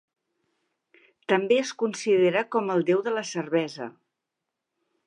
[1.33, 3.93] També es considera com el déu de la cervesa.